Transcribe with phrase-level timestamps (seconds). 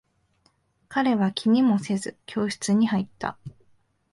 [0.89, 3.37] 彼は気にもせず、教室に入った。